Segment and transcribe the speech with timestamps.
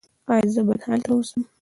[0.31, 1.41] ایا زه باید هلته اوسم؟